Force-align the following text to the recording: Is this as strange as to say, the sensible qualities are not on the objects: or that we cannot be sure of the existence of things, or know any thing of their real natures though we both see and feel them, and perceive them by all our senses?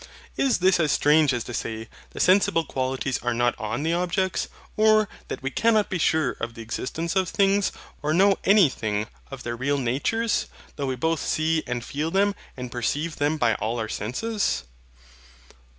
Is 0.35 0.57
this 0.57 0.79
as 0.79 0.91
strange 0.91 1.31
as 1.31 1.43
to 1.43 1.53
say, 1.53 1.87
the 2.09 2.19
sensible 2.19 2.65
qualities 2.65 3.19
are 3.19 3.35
not 3.35 3.53
on 3.59 3.83
the 3.83 3.93
objects: 3.93 4.47
or 4.75 5.07
that 5.27 5.43
we 5.43 5.51
cannot 5.51 5.91
be 5.91 5.99
sure 5.99 6.31
of 6.39 6.55
the 6.55 6.61
existence 6.63 7.15
of 7.15 7.29
things, 7.29 7.71
or 8.01 8.11
know 8.11 8.39
any 8.43 8.67
thing 8.67 9.05
of 9.29 9.43
their 9.43 9.55
real 9.55 9.77
natures 9.77 10.47
though 10.75 10.87
we 10.87 10.95
both 10.95 11.19
see 11.23 11.61
and 11.67 11.85
feel 11.85 12.09
them, 12.09 12.33
and 12.57 12.71
perceive 12.71 13.17
them 13.17 13.37
by 13.37 13.53
all 13.53 13.77
our 13.77 13.87
senses? 13.89 14.63